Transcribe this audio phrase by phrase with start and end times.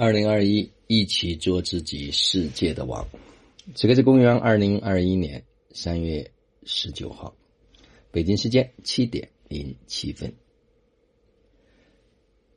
[0.00, 3.08] 二零二一，一起做自己世界的王。
[3.74, 5.42] 这个是公元二零二一年
[5.72, 6.30] 三月
[6.62, 7.34] 十九号，
[8.12, 10.32] 北京时间七点零七分。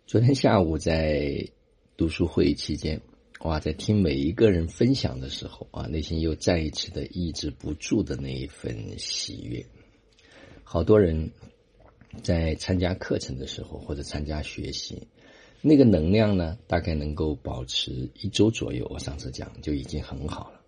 [0.05, 1.49] 昨天下午在
[1.97, 3.01] 读书会期间，
[3.39, 9.65] 哇，在听每一个人分享的时候啊，内心又再一次的抑制不住的那一份喜悦。
[10.63, 11.31] 好多人
[12.21, 15.07] 在参加课程的时候，或者参加学习。
[15.61, 18.87] 那个能量呢，大概能够保持一周左右。
[18.89, 20.61] 我上次讲就已经很好了。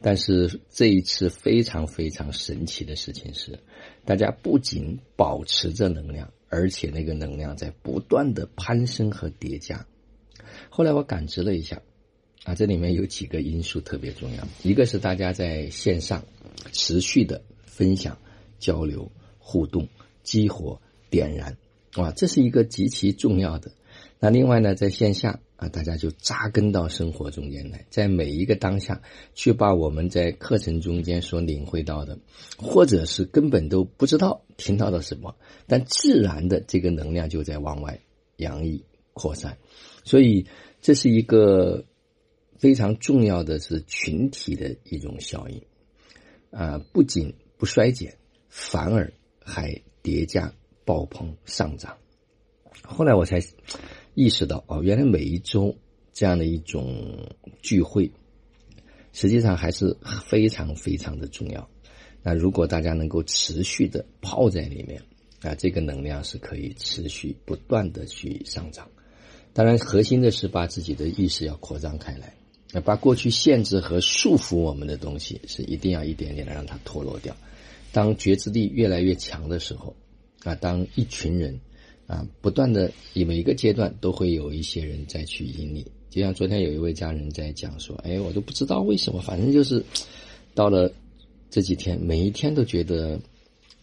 [0.00, 3.58] 但是这一次非常非常神奇的事情是，
[4.04, 9.86] 大家不仅保持着能量，而且那个能量在不断的攀升和叠加。
[10.68, 11.80] 后来我感知了一下，
[12.44, 14.46] 啊，这里面有几个因素特别重要。
[14.62, 16.22] 一个是大家在线上
[16.72, 18.18] 持续的分享、
[18.58, 19.88] 交流、互动、
[20.22, 20.78] 激活、
[21.08, 21.56] 点燃，
[21.96, 23.72] 哇，这是一个极其重要的。
[24.20, 29.02] 那另外呢，在线下啊，大家就扎根到生活中间来，在每一个当下，
[29.34, 32.18] 去把我们在课程中间所领会到的，
[32.56, 38.00] 或者是根本都不知道听到了什么，但自然的这个能量就在往外
[38.36, 39.58] 洋溢扩散，
[40.04, 40.46] 所以
[40.80, 41.84] 这是一个
[42.56, 45.60] 非常重要的是群体的一种效应
[46.50, 48.16] 啊，不仅不衰减，
[48.48, 49.12] 反而
[49.44, 50.54] 还叠加
[50.86, 51.98] 爆棚上涨。
[52.82, 53.40] 后来我才。
[54.14, 55.76] 意识到哦，原来每一周
[56.12, 57.28] 这样的一种
[57.62, 58.10] 聚会，
[59.12, 61.68] 实际上还是非常非常的重要。
[62.22, 65.02] 那如果大家能够持续的泡在里面
[65.42, 68.88] 啊，这个能量是可以持续不断的去上涨。
[69.52, 72.34] 当然，核心的是把自己的意识要扩张开来，
[72.72, 77.36] 那把过去限制和束缚我们的东西是一定要一点点的让它脱落掉。
[77.92, 79.94] 当觉知力越来越强的时候，
[80.44, 81.60] 啊，当一群人。
[82.06, 89.82] 啊，不断的以每一个阶段都会有一些人在去引领，就像昨天有一位家人在讲说，哎，我都不知道为什么，反正就是
[90.54, 90.92] 到了
[91.48, 93.18] 这几天，每一天都觉得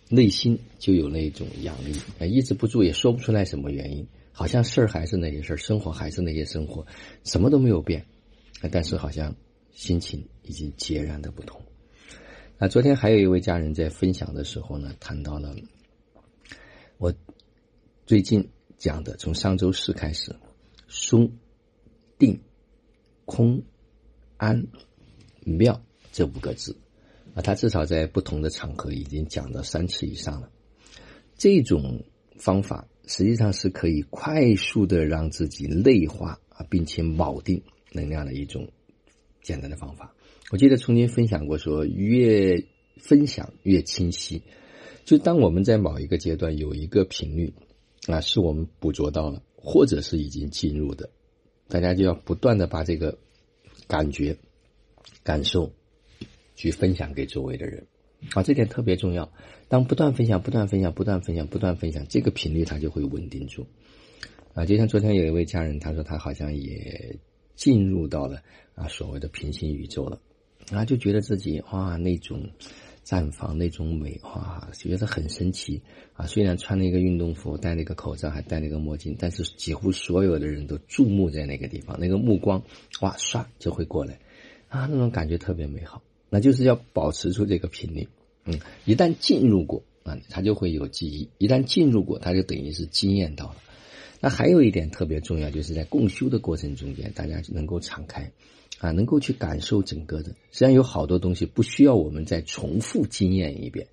[0.08, 6.86] 内心就有那种压力，啊，抑制不住，也说不出来什么原因，好像事儿还是那些事儿，生活还是那些生活，
[7.24, 8.06] 什么都没有变，
[8.70, 9.36] 但是好像
[9.74, 11.60] 心情已经截然的不同。
[12.60, 15.56] 那昨天还有一位家人在分享的时候呢，谈到了
[17.00, 17.12] 我。
[18.12, 20.36] 最近讲的，从上周四开始，
[20.90, 21.32] 松、
[22.20, 22.42] 定、
[23.24, 23.64] 空、
[24.36, 24.68] 安、
[25.46, 26.76] 妙这五个字
[27.34, 30.52] 啊，他至少在不同的场合已经讲了三次以上了。
[31.38, 32.04] 这种
[32.36, 38.68] 方法实际上是可以快速的让自己内化啊，并且铆定能量的一种
[39.42, 40.14] 简单的方法。
[40.52, 42.66] 我记得曾经分享过，说越
[42.98, 44.44] 分享越清晰。
[45.06, 47.54] 就当我们在某一个阶段有一个频率。
[48.08, 51.10] 啊，是我们捕捉到了，或者是已经进入的，
[51.68, 53.18] 大家就要不断的把这个
[53.88, 54.36] 感觉、
[55.24, 55.72] 感受
[56.56, 57.86] 去分享给周围的人，
[58.34, 59.32] 啊，这点特别重要。
[59.68, 63.68] 当不断分享、不断分享、不断分享、不断分享，这个频率它就会稳定住。
[64.54, 67.18] 啊，就像昨天有一位家人，他说他好像也
[67.56, 68.42] 进入到了
[68.74, 70.20] 啊所谓的平行宇宙了，
[70.72, 72.50] 啊，就觉得自己哇那种。
[73.06, 75.82] 绽放那种美，哇，觉得很神奇
[76.14, 76.28] 啊！
[76.28, 82.64] 虽然穿了一个运动服，戴了一个口罩，还戴了一个墨镜，但是几乎所有的人都注目在那个地方，那个目光，
[83.02, 84.20] 哇，唰就会过来，
[84.70, 86.02] 啊，那种感觉特别美好。
[86.30, 88.08] 那就是要保持住这个频率，
[88.46, 93.58] 嗯，一旦进入过啊，他就会有记忆；一旦进入过，他就等于是经验到了。
[94.22, 98.32] 那还有一点特别重要，就是在共修的过程中间，大家能够敞开。
[98.82, 103.88] 啊，能够去感受整个的，实际上有好多东西不需要我们再重复经验一遍，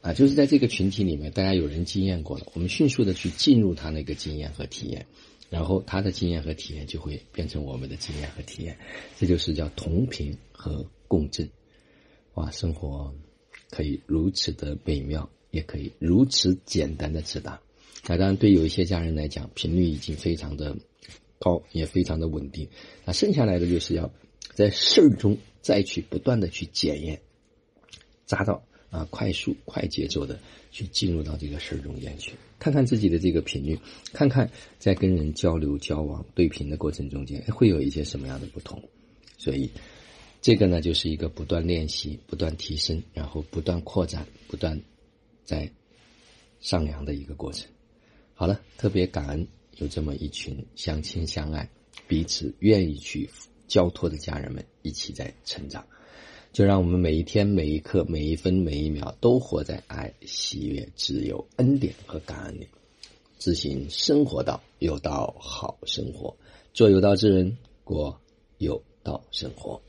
[0.00, 5.06] 啊，就是在这个群体里面，大家有人经验过了，我们迅速的去进入他那个经验和体验，
[5.50, 8.78] 然后他的经验和体验就会变成我们的经验和体验，
[9.18, 11.50] 这就是叫同频和共振，
[12.34, 13.12] 哇，生活
[13.70, 17.60] 可以如此的美妙，也可以如此简单的直达。
[18.06, 20.76] 那当然，对有一些家人来讲，频率已经非常的
[21.40, 22.68] 高，也非常的稳定，
[23.04, 24.12] 那剩下来的就是要。
[24.58, 27.22] 在事儿中再去不断的去检验，
[28.26, 30.40] 扎到啊，快速快节奏的
[30.72, 33.78] 去进入到这个事儿中间去，看看自己的这个频率，
[34.12, 34.50] 看看
[34.80, 38.82] 在跟人交流交往对频的过程中间会有一些什么样的不同。
[39.36, 39.70] 所以，
[40.42, 44.82] 这个呢就是一个不断练习、不断提升，然后不断扩展、不断
[45.44, 45.70] 在
[46.58, 47.70] 上扬的一个过程。
[48.34, 49.46] 好了，特别感恩
[49.76, 51.70] 有这么一群相亲相爱、
[52.08, 53.30] 彼此愿意去。
[53.68, 55.86] 交托的家人们一起在成长，
[56.52, 62.66] 就让我们每一天、每一刻、每一分、每一秒都活在爱、喜悦、自由、恩典和感恩里，
[63.38, 66.34] 自行生活道有道好生活，
[66.72, 68.18] 做有道之人，过
[68.56, 69.80] 有道生活。